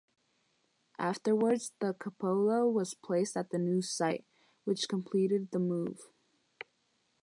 Afterwards 0.97 1.73
the 1.79 1.93
cupola 1.93 2.67
was 2.67 2.95
placed 2.95 3.37
at 3.37 3.51
the 3.51 3.59
new 3.59 3.83
site, 3.83 4.25
which 4.63 4.89
completed 4.89 5.51
the 5.51 5.59
move. 5.59 6.07